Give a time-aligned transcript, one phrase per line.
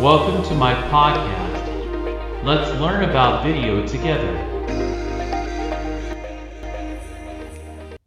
[0.00, 2.44] Welcome to my podcast.
[2.44, 4.34] Let's learn about video together.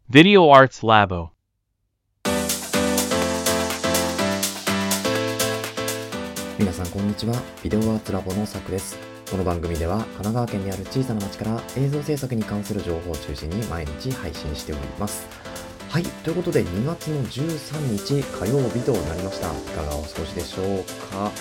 [0.10, 1.30] Video Arts Labo.
[6.58, 7.36] 皆さんこんにちは。
[7.64, 8.98] ビデオアーツラボのさくです。
[9.30, 15.28] この番組では神奈川県にある小さな町から映像制作に関する情報を中心に毎日配信しております。
[15.94, 16.04] はい。
[16.24, 19.52] ということで2月の13日火曜日となりました。
[19.52, 20.84] いかがお過ごしでしょう
[21.14, 21.32] か？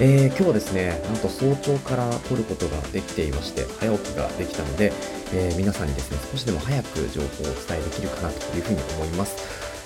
[0.00, 4.92] えー、今日はですね、なんと早朝から撮ることができていまして、早起きができたので、
[5.32, 9.36] えー皆さんにですね、少しでも早く情報をお伝えできるかなというふうに思います。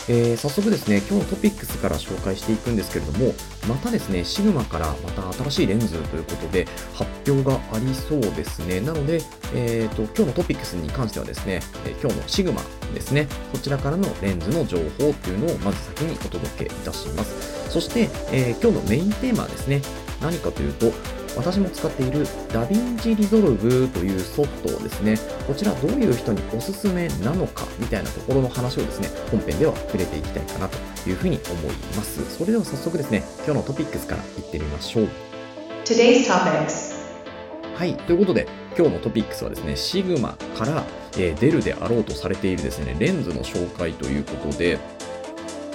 [0.09, 3.35] えー早速ですね、今日のトピックスから紹介していくんですけれども、
[3.69, 8.80] またですね、シグマからまた新しいレンズということで発表がありそうですね。
[8.80, 9.21] なので、
[9.52, 17.70] えーと、今日のトピックスに関してはですね、えー今日のシグマですね、こちらからのレンズの情報っていうのをまず先にお届けいたします。
[17.70, 19.82] そして、えー今日のメインテーマはですね、
[20.20, 20.92] 何かというと、
[21.37, 32.37] 私も使っている DaVinci Resolve というソフトをですね、こちらどういう人におすすめなのかみたいなところの話をですね、本編では触れていきたいかなというふうに思います。
[32.37, 35.09] それでは早速ですね、今日のトピックスからいってみましょう。
[35.84, 36.93] Today's topics
[37.74, 37.95] はい。
[37.95, 38.46] ということで、
[38.77, 40.84] 今日のトピックスはですね、シグマから、
[41.16, 44.79] えー出るであろうとされているですね、レンズの紹介ということで、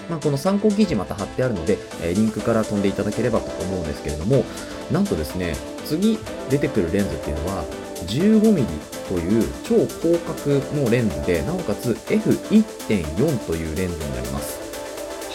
[0.10, 4.46] まあ、この参考記事また貼ってあるので、えリンクから飛んでいただければと思うんですけれども、
[4.92, 6.18] なんとですね、次
[6.50, 7.66] 出てくるレンズっていうのは、
[8.08, 8.66] 15mm
[9.10, 14.60] という超広角のレンズで、なおかつ F1.4 というレンズになります。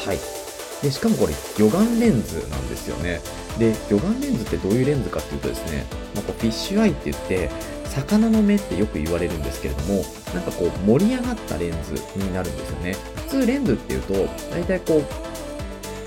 [0.06, 0.41] はい。
[0.82, 3.20] で、しかもこれ、魚眼レンズなんですよね。
[3.58, 7.50] で、魚眼レンズってどういうレンズかっていうとですね、まあ、こうフィッシュアイって言って、
[7.84, 12.96] 魚の目ってよく言われるんですけれども、なんかこう盛り上がったレンズになるんですよね。
[13.28, 14.14] 普通レンズっていうと、
[14.50, 15.32] 大体こう、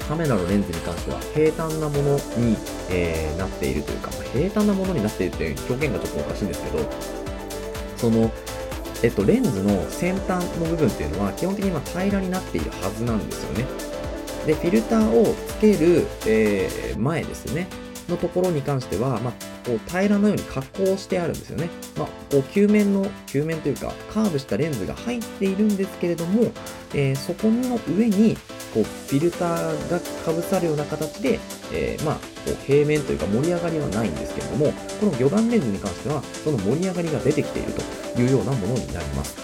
[0.07, 2.57] カメラのレンズに関しては平坦なものに、
[2.89, 6.79] えーなっているというか、ま平坦なものになっているという表現がちょっとおかしいんですけど、
[7.97, 8.31] その、
[9.03, 13.65] えっと、レンズの先端の部分っていうのは基本的にま平らになっているはずなんですよね。
[14.45, 17.67] で、フィルターをつける、えー前ですね、
[18.07, 19.33] のところに関しては、まあ、
[19.65, 21.69] こう平らなように加工してあるんですよね。
[21.97, 26.51] まあ、こう球面の、球面というか、カーブしたレンズが入っているんですけれども、
[26.93, 28.37] えーそこの上に、
[28.73, 31.39] こう、フィルターがかぶさるような形で、
[31.73, 37.73] えーまあ、こう平面というか盛り上がりはないんですけれども、この魚眼レンズに関しては、その盛り上がりが出てきている
[38.13, 39.35] というようなものになります。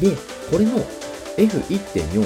[0.00, 0.14] で、
[0.50, 0.84] これの
[1.40, 2.22] F1.4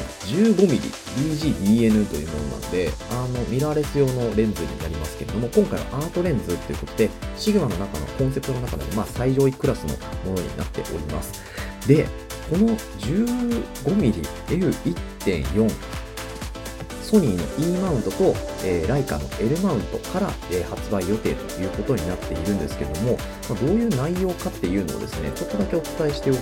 [0.57, 9.91] 15mm DGDN というものなので、あの、ミラーレス用のレンズになりますけれども、今回はアートレンズということで、シグマの中のコンセプトの中で、まあ、最上位クラスの
[10.29, 11.33] ものになっております。
[11.87, 12.07] で、
[12.51, 15.71] この 15mm F1.4
[17.03, 23.17] ソニーの E マウントと、えーライカの L マウントから、えー発売予定ということになっているんですけれども、
[23.49, 26.41] まあ、どういう内容かっていうのをですね、ちょっとだけお伝えしておく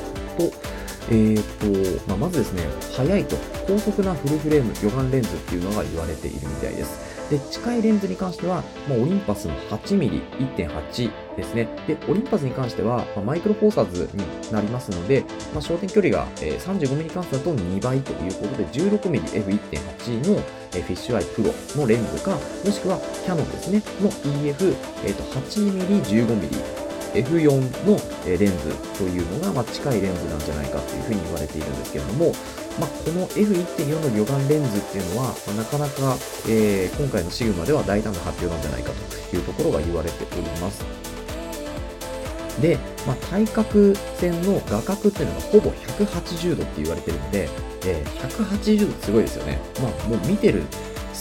[0.51, 2.63] と、えーとまあ、まずですね、
[2.95, 3.37] 速いと
[3.67, 7.13] 高速なフルフレーム魚眼レンズっていうのが言われているみたいです。
[7.31, 11.67] で、近いレンズに関しては、まあ、オリンパスの 8mm1.8 ですね。
[11.87, 15.25] で、オリンパスに関しては、まあ、マイクロフォーサーズになりますので、
[15.55, 26.82] ま焦点距離が、え 35mm 関数だと2倍ということで、16mmF1.8 のフィッシュアイプロのレンズか、もしくはキャノンですね、の EF8mm15mm、
[27.15, 32.33] F4 のレンズというのが、ま、近いレンズなんじゃないかというふうに言われているんですけれども、
[32.81, 36.17] まあ、この F1.4 の魚眼レンズっていうのは、まなかなか、
[36.49, 38.93] えー今回のシグマでは大胆な発表なんじゃないか
[39.31, 40.85] というところが言われております。
[42.61, 47.49] で、まあ、対角線の画角っていうのがほぼ180度って言われてるので、
[47.87, 49.59] えー180度すごいですよね。
[49.83, 50.63] まあ、もう見てる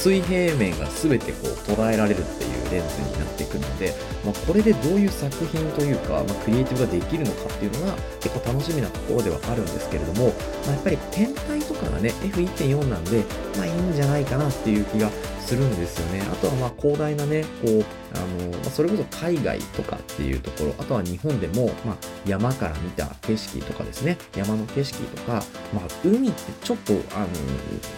[0.02, 3.94] 水平面が全てこう捉えられるっていうレンズになってくるので、
[4.26, 10.30] まあ、これでどういう作品というか、まあ、クリエイティブができるのかっていうのが結構楽しみなところではあるんですけれども、
[10.66, 13.24] まあ、やっぱり天体とかがね F1.4 なんで、
[13.58, 15.12] まあいいんじゃないかなっていう気が
[15.46, 16.22] するんですよね。
[16.22, 25.44] あとはまあ広大なね、こう、あの、ま、それこそ海外とかっていうところ、あとは日本でも、ま山から見た景色とかですね、山の景色とか、
[25.74, 27.28] まあ海ってちょっと、あの、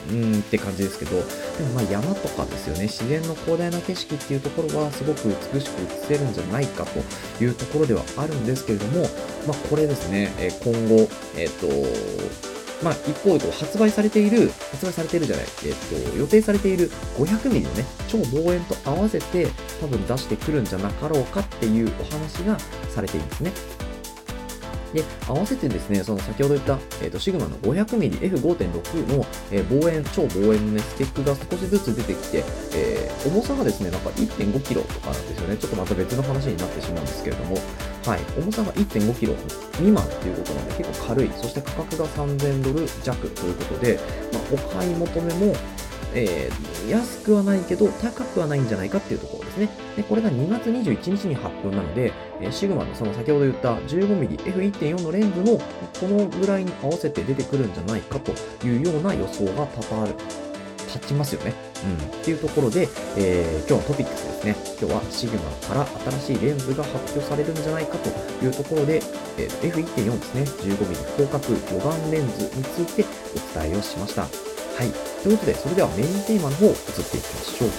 [0.10, 1.24] うーんって感じですけど、で
[1.66, 9.04] もまあ山とかですよね、自然の広大な景色っていうところはすごく美しく映せるんじゃないかというところではあるんですけれども、
[9.48, 12.53] まあこれですね、え今後、えっ、と、
[12.83, 19.47] まあ、一方発売されている、発売されているじゃない、えっ、と、予定されている 500mm のね、超望遠と合わせて
[19.80, 22.59] 多分出してくるんじゃなかろうかっていうお話が
[22.89, 23.82] されていますね。
[24.94, 32.44] で、合わせてですね、その先ほど言った、えー、とシグマの 500mmF5.6 の、えー、望遠、超望遠の、ね、スペックが少しずつ出てきて、
[32.75, 35.57] えー重さがですね、なんか 1.5kg とかなんですよね。
[35.57, 37.56] ちょっとまた別の話になってしまうんですけれども、
[38.06, 39.36] はい、重さが 1.5kg
[39.74, 44.00] 未満ということなので結構軽い、そして価格が3000ドル弱ということで、
[44.34, 45.56] まあ、お買い求めも
[46.15, 49.69] えー、安くはないけど高くはないんじゃないかっていうところですね。
[49.95, 55.60] で、これが2月21日に発表なので、えー、シグマのその先ほど言った 15mmF1.4 のレンズも
[56.00, 58.31] このぐらいに合わせて出てくるんじゃないかと
[58.65, 60.15] いうような予想が多々ある。
[60.94, 61.54] 立ちますよね。
[61.83, 62.19] うん。
[62.19, 62.88] っていうところで、
[63.18, 64.56] えー、今日のトピックスですね。
[64.80, 65.86] 今日はシグマから
[66.19, 68.09] 新しいレンズが発表されるんじゃないかと
[68.45, 69.01] いうところで、
[69.38, 70.42] えー、F1.4 ですね。
[70.44, 73.06] 15mm 広角魚眼レンズについて
[73.56, 74.21] お伝えをしました。
[74.21, 74.27] は
[74.83, 75.12] い。
[75.24, 76.81] ということで、それではメインテーマの方、移って
[77.18, 77.70] いきましょう。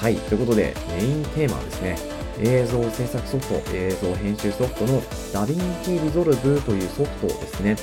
[0.00, 0.16] はい。
[0.16, 1.98] ということで、メインテーマはですね、
[2.40, 5.02] 映像制作ソフト、映像編集ソフトの
[5.34, 7.76] DaVinci Resolve というソフトですね。
[7.76, 7.80] こ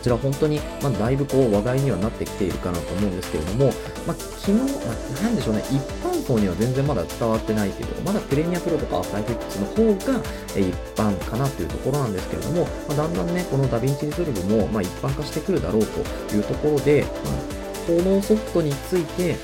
[0.00, 3.72] ちら本当に、まあ、だいぶこう話題にはなってきているかなと思うんですけれども、
[4.06, 4.62] まあ、昨日、ま
[4.92, 10.20] あ、なんでしょうね、一般層には全然まだ伝わってないけど、まだ Premiere Pro とか After Effects の方が
[10.56, 17.12] 一般かなというところなんですけれども、まあ、だんだんね、この DaVinci Resolve も、ま、一般化してくるだろうというところで、まあ、
[17.86, 19.36] このソフトについて、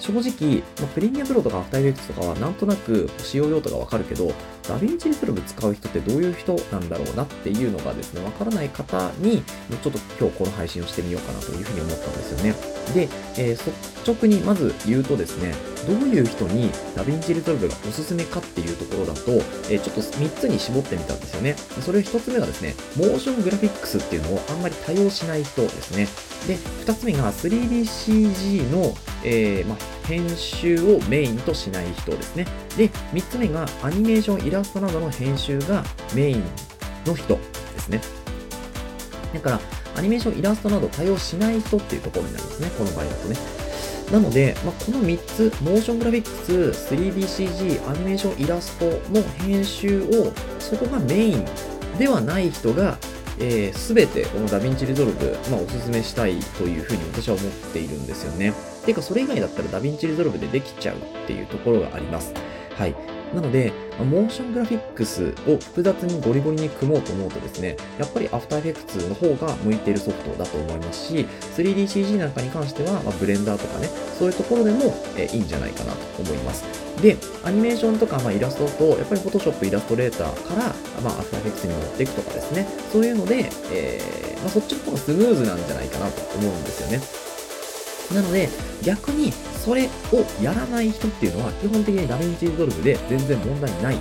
[0.00, 4.32] 正直、まあ、 Premiere Pro とか After Effects とかはなんとなく使用用途がわかるけど、
[4.68, 9.42] DaVinci Resolve 使う人ってどういう人なんだろうなっていうのがですね、わからない方に、
[9.82, 12.54] ちょっと今日この配信をしてみようかなというふうに思ったんですよね。
[12.94, 15.54] で、えー、率直にまず言うとですね、
[15.86, 19.32] どういう人に DaVinci Resolve がおすすめかっていうところだと、
[19.70, 21.56] えー、ちょっと3つに絞ってみたんですよね。
[21.82, 26.08] それ1つ目がですね、モーショングラフィックスっていうのをあんまり多用しない人ですね。
[26.46, 28.94] で、2つ目が 3DCG の、
[29.24, 29.76] えー、ま
[30.06, 32.46] 編集をメインとしない人ですね。
[32.76, 35.84] で、3つ目がアニメーション、イラストなどの編集が
[36.14, 36.44] メイン
[37.06, 37.40] の人で
[37.78, 38.00] すね。
[39.32, 39.60] だから、
[39.96, 42.70] アニメーション、イラストなど多用しない人っていうところになりますね。
[42.76, 43.36] この場合だとね。
[44.12, 51.44] なので、まあ、この3つ、モーショングラフィックス、3DCG、アニメーション、イラストの編集を、そこがメイン
[51.98, 52.98] ではない人が
[53.38, 58.52] えー、全てこの DaVinci Resolve、まあ、おすすめしたいというふうに私は思っているんですよね。
[58.86, 62.32] てか、それ以外だったら DaVinci Resolve でできちゃうっていうところがあります。
[62.76, 62.94] はい。
[63.34, 71.26] なので、モーショングラフィックスを複雑にゴリゴリに組もうと思うとですね、やっぱり After Effects の方が向いているソフトだと思いますし、
[71.56, 73.88] 3DCG なんかに関しては、まあ、ブレンダーとかね、
[74.18, 76.64] そういうところでも、えいいんじゃないかなと思います。
[77.02, 87.33] で、アニメーションとか、まあ、イラストと、やっぱり Photoshop、 Illustrator から、まあ、 After Effects に持っていくとかですね、そういうので、えー、まあ、そっちの方がスムーズなんじゃないかなと思うんですよね。
[88.12, 88.48] なので、
[88.82, 93.96] 逆にそれをやらない人っていうのは、基本的に DaVinci Resolve で全然問題ない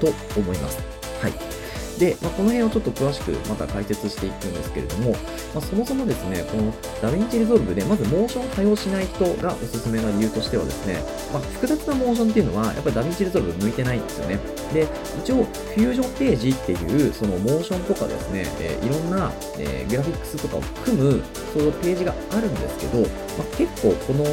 [0.00, 0.08] と
[0.38, 0.78] 思います。
[1.20, 1.55] はい。
[1.98, 5.16] で、まあ、この辺をちょっと詳しくまた解説していくんですけれども、ま
[5.56, 11.00] あ、そもそもですね、この DaVinci Resolve でまずモーションを多用しない人がおすすめな理由としてはですね、
[11.32, 14.38] まあ、複雑なモーションっていうのはやっぱり DaVinci Resolve 向いてないんですよね。
[14.72, 14.86] で、
[15.22, 21.22] 一応フュージョンページっていうそのモーションとかですね、えー、いろんな、えー、グラフィックスとかを組む
[21.52, 23.06] そのページがあるんですけど、ま
[23.44, 24.24] あ、結構この、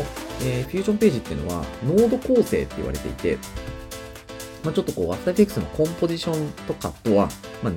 [0.42, 3.38] えー、フュージョンページっていうのはノード構成って言われていて、
[4.64, 7.30] まあ、ちょっとこう、アフターエフェクスのコンポジションとかとは、
[7.62, 7.74] まあ、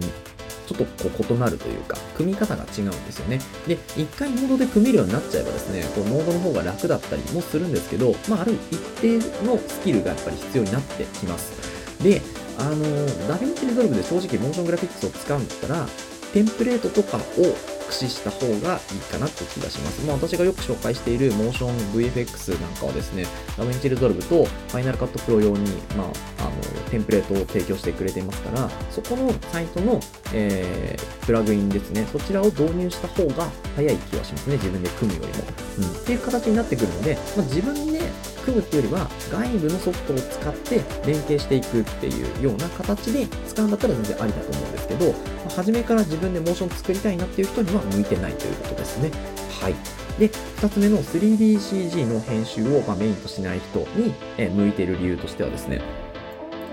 [0.67, 3.41] ちょっとこう異なるというか、組み方が違うんですよね。
[3.67, 12.03] で、一回ノードで組めるようになっちゃえばですね、こうノードの方が楽だったりもするんですけど、まあ、ある一定のスキルがやっぱり必要になってきます。
[12.03, 12.21] で、
[12.59, 12.79] あの、
[13.29, 15.87] DaVinci Resolve で正直モーショングラフィックスを使うんだったら、
[16.33, 17.21] テンプレートとかを
[17.87, 20.05] 駆使した方がいいかなって気がします。
[20.07, 23.25] まあ、私がよく紹介しているモーション VFX なんかはですね、
[23.57, 26.07] DaVinci Resolve と Final Cut Pro 用に、まあ、
[26.41, 26.51] あの、
[26.91, 30.01] テンプレートを提供してくれていますから、そこのサイトの、
[30.33, 35.45] えー、プラグインですね、そちらを導入した方が早い気はしますね、自分で組むよりも。
[35.79, 38.01] うん、っていう形になってくるので、まあ、自分で
[38.53, 45.13] むっていうよりは、外部のソフトを使って連携していくっていうような形で使うんだったら全然ありだと思うんですけど、ま
[45.47, 49.11] あ、初めから自分でモーション作りたいなっていう人には向いてないということですね。
[49.61, 49.75] はい。
[50.19, 54.15] で、2つ目の 3DCG の編集を、まメインとしない人に、
[54.51, 55.81] 向いている理由としてはですね、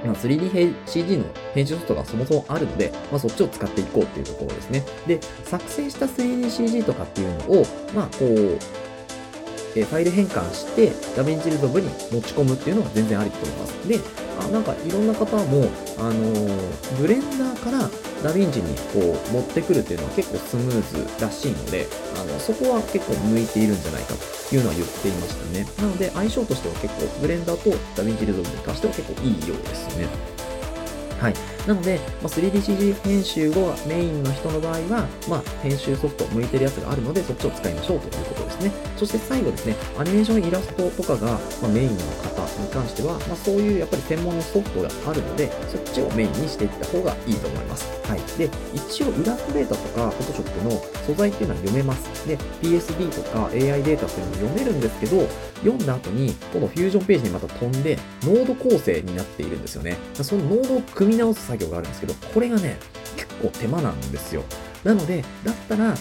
[0.05, 4.83] ま、3DCG の編集ソフトがそもそもあるので、まあ、そっちを使っていこうっていうところですね。
[5.07, 8.57] で、作成した 3DCG とかっていうのを、まあ、こう、
[9.75, 13.87] えファイル変換して、 DaVinci Resolve に持ち込むっていうのは全然ありだと思います。
[13.87, 13.99] で、
[14.39, 17.89] あなんかいろんな方も、あのー、ブレンダーから
[18.23, 24.13] ダヴィンチにこう持ってくるっていうのは結構スムーズらしいので、あのそこは結構向いているんじゃないか
[24.49, 25.67] というのは言っていましたね。
[25.77, 30.32] なので相性としては結構ブレンダーと DaVinci Resolve に関しては結構いいようですね。
[31.19, 31.33] はい。
[31.67, 38.71] なので、まあ、3DCG 編集がメインの人の場合は、まあ、編集ソフト向いてるやつがあるので、そっちを使いましょうということですね。
[38.97, 47.87] そして最後ですね、アニメーションイラストとかが、ま、メインの方に関しては、まあ、そういうやっぱり専門のソフトがあるので、そっちをメインにしていった方がいいと思います。
[48.09, 48.19] はい。
[48.37, 50.71] で、一応イラストデータとか、Photoshop の
[51.05, 52.27] 素材っていうのは読めます。
[52.27, 55.27] で、PSD とか AI データっていうのも読めるんですけど、
[55.63, 59.97] 読んだ後に、このフュージョンページにまた飛んで、ノード構成になっているんですよね。
[60.21, 62.77] そのノードを組み直す作業があるんですけど、これがね、
[63.15, 64.43] 結構手間なんですよ。
[64.83, 65.95] なので、だったら、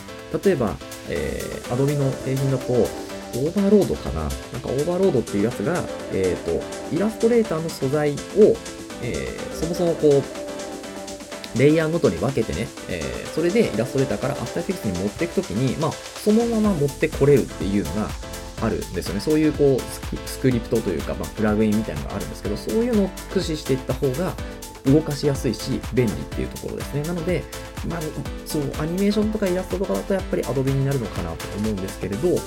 [0.45, 0.77] 例えば、
[1.09, 2.73] えー、Adobe の製品だと、
[3.35, 6.61] Overlord かななんか Overlord っていうやつが、えっ、と、
[6.95, 8.17] イラストレーターの素材を、
[9.03, 18.09] えー、そもそもこう、レイヤーごとに分けてね、えー、それでイラストレーターから After Effects に持っていくときに、まあ、そのまま持ってこれるっていうのが
[18.63, 19.21] あるんですよね。
[19.21, 24.35] そういうこうスク、スクリプトというか、まあ、プラグインみたいなのがあるんですけど、そういうのを駆使していった方が
[24.87, 27.03] 動かしやすいし、便利っていうところですね。
[27.03, 27.45] なので、
[27.89, 28.01] まあ、
[28.47, 32.39] そう、アニメーションとかイラストとかだとやっぱり Adobe になるのかなと思うんですけれど、ま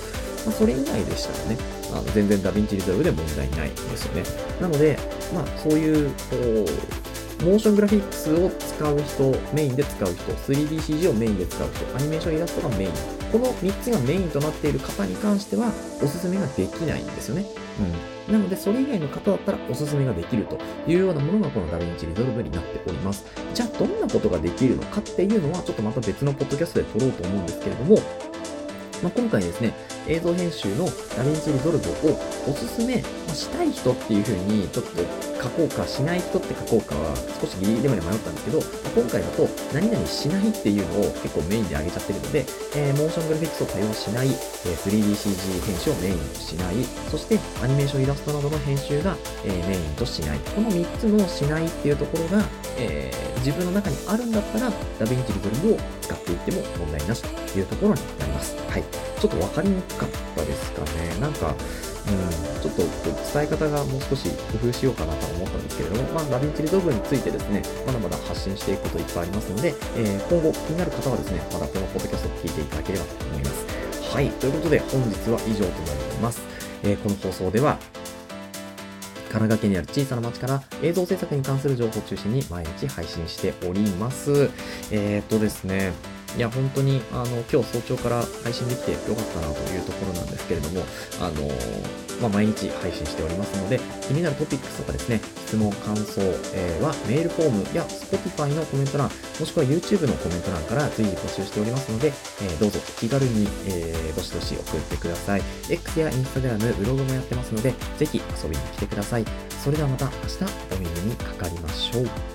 [0.50, 1.58] あ、それ以外でしたらね、
[1.92, 4.24] あの全然 DaVinci Resolve で問題ないんですよね。
[4.60, 4.98] なので、
[5.34, 12.92] まあ、そういう、こう、モーショングラフィックスを使う人、メインで使う人、3DCG をメインで使う人、アニメーションイラストがメイン。
[13.36, 15.68] この3つがメインとなっている方に関しては、
[16.02, 17.46] おすすめができないんですよね。
[18.30, 18.34] うん。
[18.34, 23.26] なので、それ以外の方だったらおすすめができるというようなものがこの DaVinci Resolve になっております。
[23.54, 27.98] じゃあ、どんなことができるのかっていうのは、ちょっとまた別のポッドキャストで撮ろうと思うんですけれども、
[29.04, 29.74] まあ、今回ですね、
[30.08, 34.92] 映像編集の DaVinci Resolve をおすすめしたい人っていう風にちょっと
[35.44, 38.60] 書こうかしない人って書こうかは少しギリギリまで迷ったんですけど、
[39.02, 42.46] 今回だと何々しないっていうのを結構メインで挙げちゃってるので、
[42.76, 46.76] えー、モーショングラフィックスを多用しない、えー、3DCG 編集をメインとしない、
[47.12, 50.40] そしてアニメーションイラストなどの編集が、え、メインとしない。
[50.40, 52.44] この3つのしないっていうところが、
[52.78, 58.58] えー、自分の中にあるんだったら DaVinci Resolve を使っていっても問題なしというところになります。
[58.72, 58.84] はい。
[59.22, 61.20] ちょっと分かりにくかったですかね。
[61.22, 62.82] なんか、うん、ちょっと
[63.38, 73.66] 伝え方がもう少し工夫しようかなと思ったんですけれども、まあ、 DaVinci Resolve についてですね、まだまだ発信していくこといっぱいありますので、えー、今後気になる方はですね、まだこのポッドキャストを聞いていただければと思います。
[74.16, 76.42] はい、ということで本日は以上となります。
[76.82, 77.78] えー、この放送では、
[79.36, 84.50] 神奈川県にある小さな町から映像制作に関する情報を中心に毎日配信しております。
[84.92, 85.92] えー、っとですね、
[86.38, 90.84] いや、本当に、あの、今日早朝から配信できてよかったなというところなんですけれども、
[91.22, 91.48] あの、
[92.22, 96.22] まあ、毎日配信しておりますので、気になるトピックスとかですね、質問、感想、
[96.54, 102.08] えー、はメールフォームや Spotify のコメント欄、もしくは YouTube のコメント欄から随時募集しておりますので、
[102.42, 105.42] えー、どうぞ気軽に、えー、どしどし送ってください。
[105.70, 109.26] X や Instagram、ブログもやってますので、ぜひ遊びに来てください。
[109.64, 112.35] それではまた明日お耳にかかりましょう。